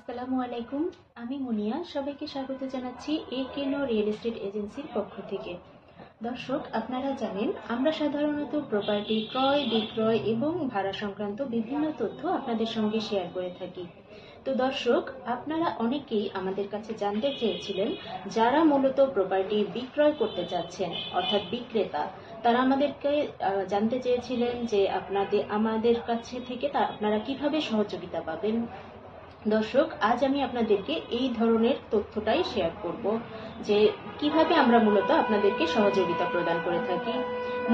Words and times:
আসসালামু 0.00 0.36
আলাইকুম। 0.46 0.82
আমি 1.22 1.36
মুনিয়া। 1.46 1.76
সবাইকে 1.94 2.26
স্বাগত 2.34 2.60
জানাচ্ছি 2.74 3.12
এ 3.38 3.40
কেনো 3.54 3.80
রিয়েল 3.90 4.08
এস্টেট 4.12 4.36
এজেন্সির 4.48 4.88
পক্ষ 4.96 5.14
থেকে। 5.30 5.52
দর্শক, 6.26 6.62
আপনারা 6.80 7.10
জানেন, 7.22 7.48
আমরা 7.74 7.90
সাধারণত 8.00 8.52
প্রপার্টি 8.70 9.16
ক্রয়, 9.32 9.62
বিক্রয় 9.72 10.18
এবং 10.34 10.52
ভাড়া 10.72 10.92
সংক্রান্ত 11.02 11.38
বিভিন্ন 11.54 11.84
তথ্য 12.00 12.20
আপনাদের 12.38 12.68
সঙ্গে 12.76 13.00
শেয়ার 13.08 13.28
করে 13.34 13.50
থাকি। 13.60 13.84
তো 14.44 14.50
দর্শক, 14.64 15.02
আপনারা 15.34 15.66
অনেকেই 15.84 16.24
আমাদের 16.40 16.66
কাছে 16.74 16.92
জানতে 17.02 17.28
চেয়েছিলেন, 17.40 17.90
যারা 18.36 18.60
মূলত 18.70 18.98
প্রপার্টি 19.16 19.58
বিক্রয় 19.76 20.14
করতে 20.20 20.42
চাচ্ছেন, 20.52 20.90
অর্থাৎ 21.18 21.42
বিক্রেতা, 21.52 22.02
তারা 22.44 22.58
আমাদেরকে 22.66 23.12
জানতে 23.72 23.96
চেয়েছিলেন 24.04 24.54
যে 24.72 24.80
আপনাদের, 25.00 25.42
আমাদের 25.58 25.96
কাছে 26.08 26.36
থেকে 26.48 26.66
আপনারা 26.92 27.18
কীভাবে 27.26 27.58
সহযোগিতা 27.70 28.20
পাবেন? 28.28 28.56
দর্শক 29.46 29.88
আজ 30.00 30.18
আমি 30.24 30.38
আপনাদেরকে 30.42 30.94
এই 31.10 31.28
ধরনের 31.34 31.76
তথ্যটাই 31.90 32.42
শেয়ার 32.44 32.72
করব 32.82 33.04
যে 33.60 33.78
কীভাবে 34.20 34.54
আমরা 34.54 34.78
মূলত 34.86 35.10
আপনাদেরকে 35.22 35.64
সহযোগিতা 35.66 36.24
প্রদান 36.34 36.58
করে 36.64 36.80
থাকি? 36.88 37.14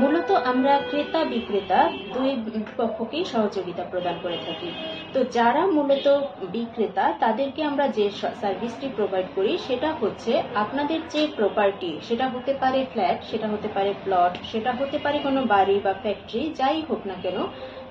মূলত 0.00 0.30
আমরা 0.50 0.74
ক্রেতা 0.90 1.20
বিক্রেতা 1.32 1.78
দুই 2.14 2.30
পক্ষকেই 2.76 3.24
সহযোগিতা 3.24 3.84
প্রদান 3.92 4.16
করে 4.22 4.38
থাকি। 4.46 4.68
তো 5.14 5.20
যারা 5.36 5.62
মূলত 5.76 6.06
বিক্রেতা, 6.54 7.04
তাদেরকে 7.22 7.60
আমরা 7.70 7.84
যে 7.88 8.06
সার্ভিসটি 8.42 8.86
প্রোভাইড 8.96 9.28
করি, 9.36 9.52
সেটা 9.66 9.90
হচ্ছে 10.00 10.32
আপনাদের 10.62 11.00
যে 11.12 11.22
প্রপার্টি 11.38 11.90
সেটা 12.08 12.26
হতে 12.28 12.52
পারে 12.62 12.78
ফ্ল্যাট 12.92 13.18
সেটা 13.30 13.46
হতে 13.48 13.68
পারে 13.68 13.90
প্লট 14.04 14.32
সেটা 14.50 14.70
হতে 14.72 14.98
পারে 15.04 15.18
কোনো 15.18 15.40
বাড়ি 15.54 15.76
বা 15.84 15.92
ফ্যাক্টরি 16.04 16.42
যাই 16.60 16.78
হোক 16.88 17.00
না 17.06 17.16
কেন, 17.22 17.38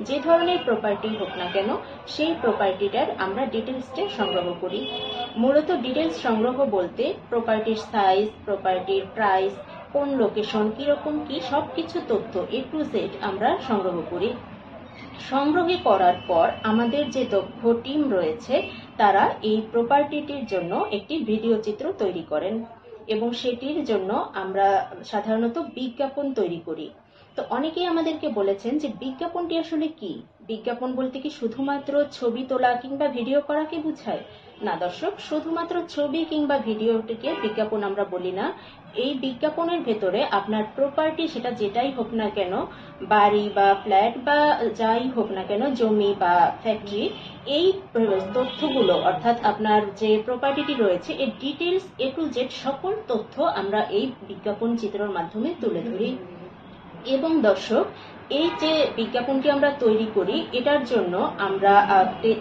যে 0.08 0.18
ধরনের 0.26 0.60
প্রপার্টি 0.68 1.10
হোক 1.20 1.32
না 1.42 1.48
কেন, 1.56 1.70
সেই 2.08 2.34
প্রপার্টিটার 2.42 3.08
আমরা 3.26 3.44
ডিটেলসটা 3.54 4.04
সংগ্রহ 4.18 4.48
করি। 4.62 4.80
মূলত 5.38 5.70
ডিটেলস 5.86 6.16
সংগ্রহ 6.26 6.58
বলতে 6.78 7.04
প্রপার্টির 7.30 7.80
সাইজ 7.92 8.28
প্রপার্টির 8.46 9.04
প্রাইস 9.16 9.54
কোন 9.94 10.08
লোকেশন 10.22 10.66
কীরকম 10.78 11.16
কি, 11.28 11.36
সবকিছু 11.52 11.98
তথ্য 12.08 12.34
এ 12.58 12.60
টু 12.72 12.80
জেড 12.94 13.12
আমরা 13.22 13.50
সংগ্রহ 13.68 13.98
করি। 14.12 14.30
সংগ্রহে 15.30 15.78
করার 15.88 16.18
পর 16.28 16.48
আমাদের 16.64 17.04
যে 17.12 17.24
দক্ষ 17.26 17.62
টিম 17.84 18.02
রয়েছে, 18.10 18.56
তারা 18.98 19.24
এই 19.50 19.60
প্রপার্টিটির 19.72 20.44
জন্য 20.46 20.72
একটি 20.98 21.16
ভিডিও 21.30 21.56
চিত্র 21.66 21.86
তৈরি 22.02 22.24
করেন 22.32 22.56
এবং 23.08 23.28
সেটির 23.34 23.78
জন্য 23.86 24.10
আমরা 24.34 24.68
সাধারণত 25.04 25.58
বিজ্ঞাপন 25.78 26.26
তৈরি 26.34 26.60
করি। 26.66 26.88
তো 27.36 27.42
অনেকেই 27.50 27.86
আমাদেরকে 27.86 28.28
বলেছেন 28.30 28.74
যে 28.78 28.88
বিজ্ঞাপনটি 29.00 29.56
আসলে 29.64 29.88
কি? 30.00 30.14
বিজ্ঞাপন 30.50 30.90
বলতে 31.00 31.18
কি 31.24 31.30
শুধুমাত্র 31.40 31.94
ছবি 32.18 32.42
তোলা 32.50 32.72
কিংবা 32.82 33.08
ভিডিও 33.18 33.40
করাকে 33.50 33.76
বুঝায়? 33.86 34.24
না 34.68 34.74
দর্শক, 34.84 35.14
শুধুমাত্র 35.30 35.76
ছবি 35.96 36.22
কিংবা 36.32 36.58
ভিডিওটিকে 36.68 37.30
বিজ্ঞাপন 37.44 37.80
আমরা 37.90 38.04
বলি 38.14 38.32
না। 38.40 38.46
এই 39.04 39.12
বিজ্ঞাপনের 39.24 39.82
ভেতরে 39.88 40.22
আপনার 40.40 40.64
প্রপার্টি 40.76 41.24
সেটা 41.34 41.52
যেটাই 41.62 41.90
হোক 41.98 42.10
না 42.22 42.28
কেন, 42.38 42.54
বাড়ি 43.14 43.46
বা 43.58 43.68
ফ্ল্যাট 43.84 44.14
বা 44.28 44.40
যাই 44.80 45.04
হোক 45.16 45.28
না 45.38 45.44
কেন, 45.50 45.62
জমি 45.80 46.12
বা 46.24 46.34
ফ্যাক্টরি 46.64 47.04
এই 47.58 47.68
তথ্যগুলো 48.36 48.94
অর্থাৎ 49.10 49.38
আপনার 49.52 49.82
যে 50.02 50.12
প্রপার্টিটি 50.26 50.74
রয়েছে, 50.84 51.12
এর 51.24 51.32
ডিটেলস 51.44 51.86
এ 52.06 52.08
টু 52.16 52.24
জেড 52.36 52.50
সকল 52.64 52.94
তথ্য 53.12 53.36
আমরা 53.62 53.80
এই 53.98 54.06
বিজ্ঞাপন 54.30 54.70
চিত্রের 54.80 55.12
মাধ্যমে 55.18 55.50
তুলে 55.62 55.82
ধরি। 55.90 56.10
এবং 57.16 57.32
দর্শক 57.48 57.86
এই 58.30 58.48
যে 58.62 58.72
বিজ্ঞাপনটি 58.96 59.48
আমরা 59.50 59.70
তৈরি 59.80 60.08
করি, 60.14 60.36
এটার 60.60 60.82
জন্য 60.84 61.14
আমরা 61.48 61.74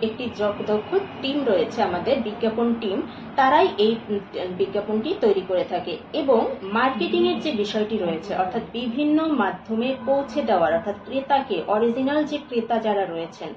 একটি 0.07 0.25
দক্ষ 0.71 0.91
টিম 1.23 1.37
রয়েছে 1.51 1.79
আমাদের, 1.83 2.17
বিজ্ঞাপন 2.29 2.69
টিম 2.81 2.99
তারাই 3.37 3.67
এই 3.85 3.93
বিজ্ঞাপনটি 4.61 5.11
তৈরি 5.21 5.43
করে 5.49 5.65
থাকে। 5.73 5.93
এবং 6.21 6.41
মার্কেটিং 6.77 7.23
এর 7.31 7.39
যে 7.45 7.51
বিষয়টি 7.63 7.97
রয়েছে, 7.99 8.33
অর্থাৎ 8.43 8.63
বিভিন্ন 8.73 9.19
মাধ্যমে 9.43 9.89
পৌঁছে 10.07 10.41
দেওয়ার, 10.43 10.73
অর্থাৎ 10.75 10.97
ক্রেতাকে 11.07 11.57
অরিজিনাল 11.75 12.21
যে 12.31 12.39
ক্রেতা 12.49 12.77
যারা 12.87 13.05
রয়েছেন, 13.05 13.51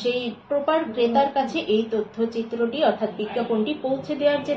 সেই 0.00 0.20
প্রপার 0.48 0.80
ক্রেতার 0.94 1.28
কাছে 1.34 1.58
এই 1.74 1.82
তথ্যচিত্রটি, 1.92 2.78
অর্থাৎ 2.84 3.10
বিজ্ঞাপনটি 3.20 3.72
পৌঁছে 3.82 4.12
দেওয়ার 4.20 4.40
যে 4.44 4.54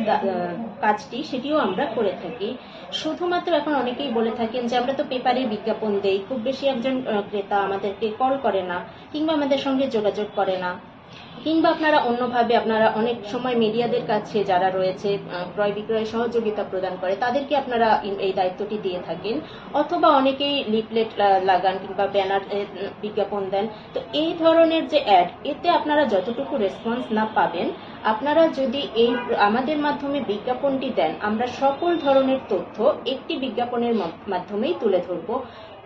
কাজটি, 0.81 1.17
সেটিও 1.23 1.57
আমরা 1.57 1.85
করে 1.95 2.13
থাকি। 2.23 2.49
শুধুমাত্র 2.91 3.49
এখন 3.53 3.73
অনেকেই 3.75 4.11
বলে 4.13 4.31
থাকেন 4.31 4.67
যে, 4.67 4.75
আমরা 4.77 4.93
তো 4.93 5.03
পেপারে 5.09 5.41
বিজ্ঞাপন 5.45 5.99
দেই, 6.01 6.19
খুব 6.27 6.39
বেশি 6.39 6.67
একজন 6.67 6.95
ক্রেতা 7.29 7.57
আমাদেরকে 7.67 8.05
কল 8.19 8.33
করে 8.45 8.61
না, 8.71 8.77
কিংবা 9.11 9.31
আমাদের 9.37 9.59
সঙ্গে 9.65 9.85
যোগাযোগ 9.95 10.27
করে 10.39 10.57
না। 10.65 10.71
কিংবা 11.45 11.69
আপনারা 11.75 11.99
অন্যভাবে 12.09 12.53
আপনারা 12.61 12.87
অনেক 12.99 13.17
সময় 13.33 13.55
মিডিয়াদের 13.63 14.03
কাছে 14.11 14.37
যারা 14.51 14.67
রয়েছে 14.69 15.09
ক্রয় 15.53 15.73
বিক্রয়ে 15.77 16.11
সহযোগিতা 16.13 16.63
প্রদান 16.71 16.93
করে, 17.01 17.13
তাদেরকে 17.23 17.53
আপনারা 17.61 17.87
এই 18.25 18.33
দায়িত্বটি 18.39 18.77
দিয়ে 18.85 18.99
থাকেন। 19.07 19.35
অথবা 19.81 20.07
অনেকেই 20.19 20.55
লিফলেট 20.73 21.11
লাগান 21.49 21.75
কিংবা 21.83 22.05
ব্যানার 22.15 22.43
বিজ্ঞাপন 23.03 23.41
দেন। 23.53 23.65
তো 23.93 23.99
এই 24.21 24.31
ধরনের 24.43 24.83
যে 24.91 24.99
অ্যাড, 25.07 25.27
এতে 25.51 25.67
আপনারা 25.77 26.03
যতটুকু 26.13 26.53
রেসপন্স 26.65 27.03
না 27.17 27.25
পাবেন, 27.37 27.67
আপনারা 28.11 28.43
যদি 28.59 28.81
এই 29.03 29.11
আমাদের 29.47 29.77
মাধ্যমে 29.85 30.19
বিজ্ঞাপনটি 30.31 30.89
দেন, 30.99 31.11
আমরা 31.27 31.45
সকল 31.61 31.91
ধরনের 32.05 32.39
তথ্য 32.51 32.77
একটি 33.13 33.33
বিজ্ঞাপনের 33.43 33.93
মাধ্যমেই 34.33 34.75
তুলে 34.81 34.99
ধরবো। 35.07 35.35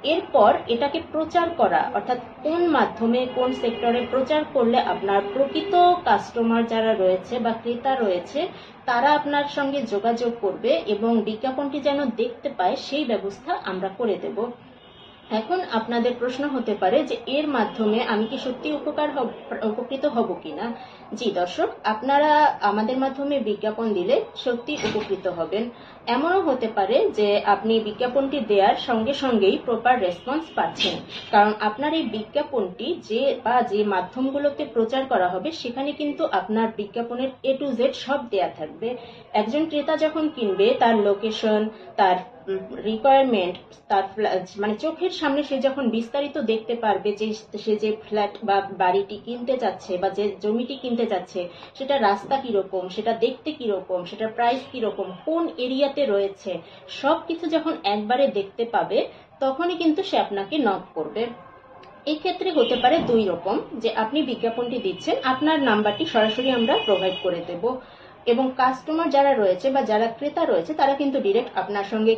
এরপর 0.03 0.53
এটাকে 0.67 0.99
প্রচার 1.11 1.49
করা, 1.57 1.91
অর্থাৎ 1.93 2.17
কোন 2.43 2.67
মাধ্যমে, 2.67 3.27
কোন 3.35 3.51
সেক্টরে 3.53 4.07
প্রচার 4.11 4.43
করলে 4.53 4.77
আপনার 4.77 5.21
প্রকৃত 5.33 5.73
কাস্টমার 6.05 6.67
যারা 6.67 6.93
রয়েছে 6.93 7.39
বা 7.39 7.51
ক্রেতা 7.51 7.95
রয়েছে, 7.95 8.47
তারা 8.85 9.11
আপনার 9.11 9.43
সঙ্গে 9.43 9.81
যোগাযোগ 9.81 10.31
করবে 10.41 10.71
এবং 10.85 11.21
বিজ্ঞাপনটি 11.21 11.79
যেন 11.79 12.05
দেখতে 12.05 12.49
পায়, 12.57 12.75
সেই 12.75 13.05
ব্যবস্থা 13.05 13.51
আমরা 13.65 13.89
করে 13.97 14.15
দেব। 14.15 14.37
এখন 15.39 15.59
আপনাদের 15.79 16.13
প্রশ্ন 16.21 16.43
হতে 16.55 16.73
পারে 16.81 16.97
যে 17.09 17.15
এর 17.37 17.45
মাধ্যমে 17.47 17.99
আমি 18.13 18.25
কি 18.31 18.37
সত্যি 18.45 18.69
উপকার 18.79 19.09
উপকৃত 19.71 20.03
হব 20.15 20.29
কিনা? 20.43 20.65
জি 21.19 21.27
দর্শক, 21.31 21.69
আপনারা 21.93 22.31
আমাদের 22.61 22.97
মাধ্যমে 22.97 23.35
বিজ্ঞাপন 23.49 23.87
দিলে 23.93 24.15
সত্যি 24.35 24.73
উপকৃত 24.87 25.25
হবেন। 25.27 25.63
এমনও 26.15 26.41
হতে 26.41 26.67
পারে 26.77 26.97
যে 27.17 27.29
আপনি 27.53 27.73
বিজ্ঞাপনটি 27.79 28.37
দেওয়ার 28.51 28.77
সঙ্গে 28.87 29.13
সঙ্গেই 29.13 29.57
প্রপার 29.65 29.95
রেসপন্স 29.99 30.43
পাচ্ছেন। 30.55 30.95
কারণ 31.31 31.51
আপনার 31.59 31.91
এই 31.99 32.05
বিজ্ঞাপনটি 32.15 32.87
যে 33.09 33.21
বা 33.45 33.55
যে 33.71 33.79
মাধ্যমগুলোতে 33.93 34.63
প্রচার 34.75 35.01
করা 35.05 35.27
হবে, 35.33 35.49
সেখানে 35.51 35.91
কিন্তু 35.91 36.23
আপনার 36.39 36.67
বিজ্ঞাপনের 36.79 37.29
এ 37.49 37.51
টু 37.59 37.67
জেড 37.71 37.93
সব 38.05 38.19
দেয়া 38.29 38.49
থাকবে। 38.59 38.87
একজন 39.41 39.63
ক্রেতা 39.69 39.93
যখন 39.97 40.23
কিনবে, 40.35 40.67
তার 40.81 40.95
লোকেশন 41.07 41.61
তার 41.99 42.17
রিকোয়ারমেন্ট 42.83 43.55
তার 43.87 44.03
মানে 44.59 44.75
চোখের 44.75 45.09
সামনে 45.09 45.43
সে 45.43 45.59
যখন 45.59 45.89
বিস্তারিত 45.89 46.37
দেখতে 46.37 46.75
পারবে 46.75 47.09
যে 47.11 47.27
সে 47.57 47.75
যে 47.75 47.89
ফ্ল্যাট 48.05 48.33
বা 48.43 48.61
বাড়িটি 48.77 49.17
কিনতে 49.25 49.57
যাচ্ছে 49.57 49.97
বা 49.97 50.09
যে 50.09 50.25
জমিটি 50.41 50.75
কিনতে 50.75 51.05
যাচ্ছে, 51.05 51.47
সেটা 51.75 51.99
রাস্তা 51.99 52.35
কীরকম, 52.37 52.89
সেটা 52.89 53.13
দেখতে 53.13 53.51
কীরকম, 53.51 54.05
সেটার 54.05 54.27
প্রাইস 54.27 54.61
কীরকম, 54.71 55.07
কোন 55.25 55.47
এরিয়াতে 55.57 56.05
রয়েছে, 56.05 56.51
সবকিছু 57.01 57.45
যখন 57.47 57.73
একবারে 57.83 58.27
দেখতে 58.27 58.65
পাবে, 58.65 59.05
তখনই 59.39 59.75
কিন্তু 59.75 60.03
সে 60.03 60.17
আপনাকে 60.19 60.57
নক 60.57 60.83
করবে। 60.93 61.23
এক্ষেত্রে 62.05 62.51
হতে 62.51 62.75
পারে 62.75 62.99
দুই 62.99 63.25
রকম, 63.25 63.59
যে 63.79 63.89
আপনি 63.93 64.21
বিজ্ঞাপনটি 64.21 64.77
দিচ্ছেন, 64.77 65.15
আপনার 65.23 65.61
নাম্বারটি 65.61 66.05
সরাসরি 66.05 66.51
আমরা 66.51 66.73
প্রোভাইড 66.85 67.13
করে 67.23 67.41
দেব। 67.47 67.63
এবং 68.25 68.45
কাস্টমার 68.57 69.07
যারা 69.09 69.31
রয়েছে 69.33 69.67
বা 69.71 69.81
যারা 69.81 70.07
ক্রেতা 70.17 70.43
রয়েছে, 70.45 70.73
তারা 70.73 70.93
কিন্তু 70.95 71.17
ডিরেক্ট 71.21 71.49
আপনার 71.55 71.83
সঙ্গে 71.83 72.13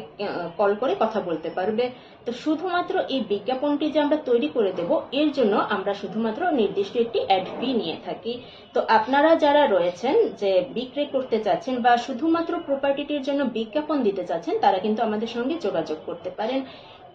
কল 0.57 0.71
করে 0.75 0.93
কথা 0.99 1.19
বলতে 1.21 1.49
পারবে। 1.49 1.85
তো 2.27 2.31
শুধুমাত্র 2.33 2.93
এই 3.09 3.21
বিজ্ঞাপনটি 3.31 3.85
যে 3.91 3.99
আমরা 3.99 4.17
তৈরি 4.25 4.47
করে 4.47 4.71
দেব, 4.71 4.89
এর 5.11 5.29
জন্য 5.31 5.53
আমরা 5.69 5.93
শুধুমাত্র 5.93 6.41
নির্দিষ্ট 6.51 6.93
একটি 6.97 7.19
অ্যাড 7.27 7.45
ফি 7.57 7.69
নিয়ে 7.73 7.97
থাকি। 8.05 8.33
তো 8.73 8.79
আপনারা 8.87 9.35
যারা 9.35 9.63
রয়েছেন, 9.67 10.15
যে 10.41 10.51
বিক্রি 10.73 11.05
করতে 11.05 11.37
চাচ্ছেন 11.39 11.75
বা 11.81 11.97
শুধুমাত্র 11.97 12.53
প্রপার্টিটির 12.65 13.21
জন্য 13.21 13.43
বিজ্ঞাপন 13.57 14.03
দিতে 14.03 14.23
চাচ্ছেন, 14.29 14.55
তারা 14.59 14.77
কিন্তু 14.79 15.03
আমাদের 15.03 15.27
সঙ্গে 15.27 15.55
যোগাযোগ 15.59 15.97
করতে 16.05 16.29
পারেন। 16.29 16.59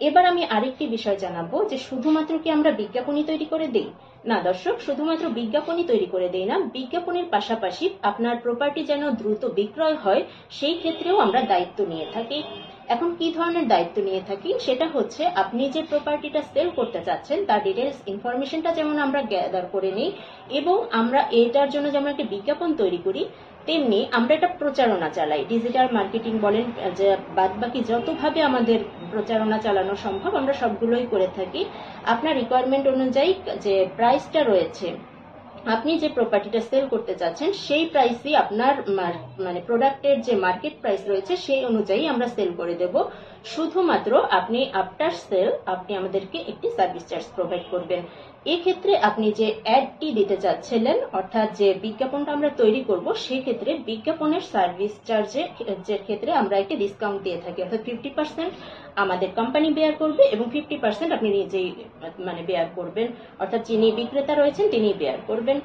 এবার 0.01 0.25
আমি 0.27 0.43
আরেকটি 0.45 0.87
বিষয় 0.87 1.17
জানাব 1.17 1.65
যে 1.71 1.79
শুধুমাত্র 1.79 2.39
কি 2.39 2.51
আমরা 2.51 2.71
বিজ্ঞাপনই 2.71 3.25
তৈরি 3.25 3.45
করে 3.45 3.67
দেই? 3.67 3.89
না 4.25 4.41
দর্শক, 4.41 4.81
শুধুমাত্র 4.81 5.25
বিজ্ঞাপনই 5.29 5.85
তৈরি 5.85 6.07
করে 6.07 6.29
দেই 6.29 6.45
না, 6.45 6.59
বিজ্ঞাপনের 6.59 7.25
পাশাপাশি 7.31 7.91
আপনার 8.03 8.37
প্রপার্টি 8.37 8.85
যেন 8.85 9.11
দ্রুত 9.11 9.45
বিক্রয় 9.45 9.95
হয়, 9.95 10.23
সেই 10.51 10.75
ক্ষেত্রেও 10.75 11.19
আমরা 11.19 11.43
দায়িত্ব 11.43 11.79
নিয়ে 11.87 12.07
থাকি। 12.13 12.43
এখন 12.89 13.15
কি 13.19 13.33
ধরনের 13.37 13.69
দায়িত্ব 13.69 14.03
নিয়ে 14.03 14.23
থাকি? 14.27 14.55
সেটা 14.61 14.87
হচ্ছে 14.95 15.27
আপনি 15.27 15.69
যে 15.69 15.83
প্রপার্টিটা 15.83 16.43
সেল 16.55 16.71
করতে 16.71 17.01
চাচ্ছেন, 17.05 17.45
তার 17.45 17.63
ডিটেলস 17.63 17.97
ইনফরমেশনটা 18.07 18.73
যেমন 18.73 18.99
আমরা 18.99 19.23
গ্যাদার 19.23 19.67
করে 19.73 19.93
নিই, 19.93 20.13
এবং 20.51 20.77
আমরা 20.91 21.21
এটার 21.31 21.71
জন্য 21.71 21.93
যেমন 21.93 22.09
একটা 22.09 22.25
বিজ্ঞাপন 22.25 22.75
তৈরি 22.75 22.99
করি 23.05 23.23
তেমনি 23.69 24.01
আমরা 24.19 24.33
একটা 24.35 24.51
প্রচারণা 24.61 25.09
চালাই। 25.17 25.43
ডিজিটাল 25.53 25.87
মার্কেটিং 25.99 26.35
বলেন, 26.47 26.67
যে 26.99 27.09
বাদ 27.39 27.53
বাকি 27.61 27.81
যতভাবে 27.91 28.41
আমাদের 28.51 28.81
প্রচারণা 29.13 29.59
চালানো 29.65 29.95
সম্ভব, 30.05 30.31
আমরা 30.41 30.55
সবগুলোই 30.63 31.07
করে 31.13 31.29
থাকি। 31.37 31.61
আপনার 32.13 32.35
রিকোয়ারমেন্ট 32.41 32.85
অনুযায়ী 32.95 33.31
যে 33.65 33.75
প্রাইসটা 33.99 34.41
রয়েছে, 34.45 34.89
আপনি 35.75 35.93
যে 36.03 36.09
প্রপার্টিটা 36.17 36.61
সেল 36.71 36.85
করতে 36.93 37.13
চাচ্ছেন, 37.21 37.51
সেই 37.67 37.85
প্রাইসই 37.93 38.33
আপনার 38.43 38.75
মানে 39.47 39.61
প্রোডাক্টের 39.69 40.17
যে 40.27 40.35
মার্কেট 40.47 40.75
প্রাইস 40.83 41.03
রয়েছে, 41.11 41.33
সেই 41.47 41.63
অনুযায়ী 41.71 42.03
আমরা 42.13 42.27
সেল 42.37 42.51
করে 42.61 42.75
দেব। 42.83 42.95
শুধুমাত্র 43.45 44.13
আপনি 44.31 44.71
আফটার 44.73 45.11
সেল 45.11 45.49
আপনি 45.67 45.97
আমাদেরকে 45.97 46.39
একটি 46.39 46.69
সার্ভিস 46.77 47.05
চার্জ 47.09 47.27
প্রোভাইড 47.35 47.65
করবেন। 47.71 48.03
এক্ষেত্রে 48.47 48.93
আপনি 48.99 49.33
যে 49.33 49.55
অ্যাডটি 49.65 50.13
দিতে 50.13 50.37
চাচ্ছিলেন, 50.37 50.97
অর্থাৎ 51.13 51.49
যে 51.57 51.75
বিজ্ঞাপনটা 51.83 52.33
আমরা 52.33 52.51
তৈরি 52.57 52.85
করব, 52.85 53.15
সেক্ষেত্রে 53.15 53.71
বিজ্ঞাপনের 53.91 54.45
সার্ভিস 54.53 54.93
চার্জে 55.09 55.43
ক্ষেত্রে 56.07 56.33
আমরা 56.33 56.57
একটি 56.59 56.77
ডিসকাউন্ট 56.77 57.23
দিয়ে 57.23 57.39
থাকি। 57.45 57.63
অর্থাৎ 57.63 57.83
ফিফটি 57.85 58.11
পার্সেন্ট 58.17 58.53
আমাদের 58.97 59.29
কোম্পানি 59.37 59.69
বেয়ার 59.73 59.95
করবে 59.99 60.23
এবং 60.23 60.51
ফিফটি 60.51 60.77
পার্সেন্ট 60.77 61.11
আপনি 61.13 61.29
নিজেই 61.31 61.75
মানে 62.19 62.43
বেয়ার 62.47 62.67
করবেন। 62.77 63.07
অর্থাৎ 63.39 63.63
যিনি 63.65 63.93
বিক্রেতা 63.93 64.35
রয়েছেন 64.35 64.67
তিনি 64.71 64.89
বেয়ার 64.99 65.19
করবেন। 65.27 65.61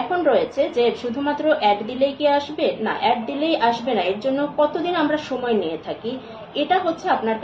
এখন 0.00 0.18
রয়েছে 0.30 0.62
যে 0.76 0.84
শুধুমাত্র 1.02 1.44
অ্যাড 1.60 1.78
দিলেই 1.90 2.14
কি 2.18 2.26
আসবে? 2.38 2.66
না 2.86 2.92
অ্যাড 3.02 3.18
দিলেই 3.28 3.54
আসবে 3.68 3.92
না। 3.96 4.02
এর 4.10 4.18
জন্য 4.24 4.40
কতদিন 4.60 4.94
আমরা 5.02 5.18
সময় 5.30 5.56
নিয়ে 5.62 5.78
থাকি? 5.86 6.12
এটা 6.62 6.76
হচ্ছে 6.84 7.06
আপনার 7.16 7.38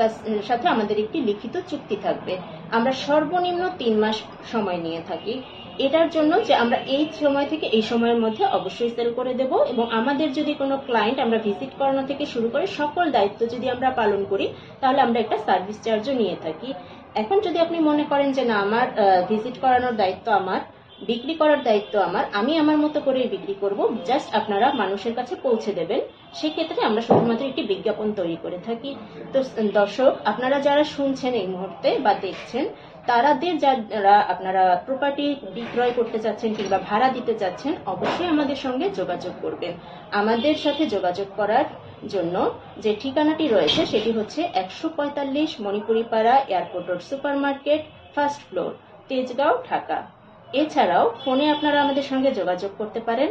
সাথে 0.48 0.66
আমাদের 0.74 0.96
একটি 1.04 1.18
লিখিত 1.28 1.54
চুক্তি 1.70 1.96
থাকবে। 2.04 2.34
আমরা 2.76 2.92
সর্বনিম্ন 3.06 3.62
তিন 3.80 3.94
মাস 4.02 4.16
সময় 4.52 4.80
নিয়ে 4.86 5.02
থাকি। 5.10 5.34
এটার 5.86 6.08
জন্য 6.16 6.32
যে 6.48 6.54
আমরা 6.62 6.78
এই 6.96 7.04
সময় 7.22 7.46
থেকে 7.52 7.66
এই 7.76 7.84
সময়ের 7.90 8.18
মধ্যে 8.24 8.44
অবশ্যই 8.58 8.92
সেল 8.96 9.10
করে 9.18 9.32
দেব 9.40 9.52
এবং 9.72 9.84
আমাদের 10.00 10.28
যদি 10.38 10.52
কোনো 10.62 10.74
ক্লায়েন্ট 10.86 11.18
আমরা 11.24 11.38
ভিজিট 11.46 11.72
করানো 11.78 12.02
থেকে 12.10 12.24
শুরু 12.34 12.48
করে 12.54 12.66
সকল 12.80 13.04
দায়িত্ব 13.16 13.40
যদি 13.54 13.66
আমরা 13.74 13.88
পালন 14.00 14.20
করি, 14.30 14.46
তাহলে 14.80 15.00
আমরা 15.06 15.18
একটা 15.20 15.36
সার্ভিস 15.46 15.78
চার্জও 15.84 16.14
নিয়ে 16.22 16.36
থাকি। 16.44 16.70
এখন 17.22 17.36
যদি 17.46 17.58
আপনি 17.64 17.78
মনে 17.88 18.04
করেন 18.12 18.28
যে 18.36 18.42
না, 18.50 18.56
আমার 18.66 18.86
ভিজিট 19.30 19.56
করানোর 19.64 19.94
দায়িত্ব 20.02 20.26
আমার 20.40 20.60
বিক্রি 21.10 21.34
করার 21.40 21.60
দায়িত্ব 21.68 21.94
আমার, 22.08 22.24
আমি 22.40 22.52
আমার 22.62 22.78
মতো 22.84 22.98
করে 23.06 23.18
বিক্রি 23.34 23.54
করব 23.62 23.78
জাস্ট 24.08 24.28
আপনারা 24.40 24.66
মানুষের 24.82 25.14
কাছে 25.18 25.34
পৌঁছে 25.46 25.72
দেবেন। 25.78 26.00
সেক্ষেত্রে 26.38 26.80
আমরা 26.88 27.02
শুধুমাত্র 27.08 27.48
একটি 27.50 27.62
বিজ্ঞাপন 27.72 28.08
তৈরি 28.18 28.38
করে 28.44 28.58
থাকি। 28.66 28.90
তো 29.32 29.38
দর্শক, 29.80 30.12
আপনারা 30.30 30.56
যারা 30.66 30.84
শুনছেন 30.96 31.32
এই 31.42 31.48
মুহূর্তে 31.54 31.88
বা 32.04 32.12
দেখছেন 32.26 32.64
তারাদের 33.10 33.54
যারা 33.64 34.14
আপনারা 34.32 34.62
প্রপার্টি 34.86 35.26
বিক্রয় 35.56 35.92
করতে 35.98 36.18
চাচ্ছেন 36.24 36.50
কিংবা 36.56 36.78
ভাড়া 36.88 37.08
দিতে 37.16 37.34
চাচ্ছেন, 37.40 37.72
অবশ্যই 37.94 38.28
আমাদের 38.34 38.58
সঙ্গে 38.64 38.86
যোগাযোগ 39.00 39.34
করবেন। 39.44 39.72
আমাদের 40.20 40.56
সাথে 40.64 40.82
যোগাযোগ 40.94 41.28
করার 41.36 41.66
জন্য 42.14 42.34
যে 42.84 42.90
ঠিকানাটি 43.02 43.44
রয়েছে, 43.46 43.80
সেটি 43.92 44.10
হচ্ছে 44.18 44.40
একশো 44.62 44.86
পঁয়তাল্লিশ 44.96 45.50
Manipuri 45.64 46.02
Para 46.12 46.34
airport 46.52 46.86
road 46.88 47.02
super 47.08 47.34
market 47.44 47.82
first 48.14 48.40
floor, 48.48 48.70
Tejgaon, 49.08 49.54
Dhaka. 49.70 49.98
এছাড়াও 50.52 51.14
ফোনে 51.24 51.50
আপনারা 51.50 51.82
আমাদের 51.82 52.02
সঙ্গে 52.02 52.30
যোগাযোগ 52.34 52.70
করতে 52.78 53.00
পারেন। 53.00 53.30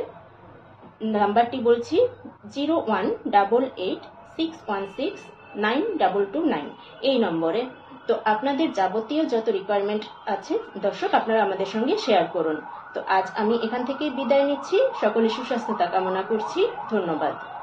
নাম্বারটি 1.02 1.58
বলছি 1.60 2.08
zero 2.50 2.84
one 2.88 3.06
double 3.28 3.64
eight 3.78 4.04
six 4.36 4.58
one 4.68 4.88
six 4.98 5.22
nine 5.56 5.98
double 5.98 6.26
two 6.34 6.40
nine. 6.46 6.70
এই 7.02 7.20
নম্বরে। 7.20 7.66
তো 8.08 8.20
আপনাদের 8.26 8.74
যাবতীয় 8.74 9.26
যত 9.26 9.50
রিকোয়ারমেন্ট 9.50 10.04
আছে, 10.26 10.60
দর্শক, 10.82 11.14
আপনারা 11.14 11.44
আমাদের 11.44 11.66
সঙ্গে 11.66 11.98
শেয়ার 11.98 12.26
করুন। 12.28 12.62
তো 12.94 13.04
আজ 13.08 13.26
আমি 13.36 13.56
এখান 13.64 13.86
থেকে 13.86 14.10
বিদায় 14.10 14.44
নিচ্ছি। 14.44 14.80
সকলে 15.02 15.30
সুস্বাস্থ্যতা 15.30 15.86
কামনা 15.86 16.22
করছি। 16.22 16.68
ধন্যবাদ। 16.90 17.55